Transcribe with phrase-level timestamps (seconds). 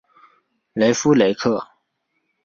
[0.73, 1.63] 勒夫雷克。